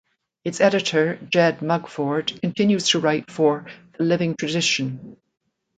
Its 0.43 0.59
editor 0.59 1.17
Jed 1.31 1.61
Mugford 1.61 2.41
continues 2.41 2.87
to 2.89 2.99
write 2.99 3.29
for 3.29 3.67
"The 3.99 4.03
Living 4.03 4.33
Tradition". 4.35 5.15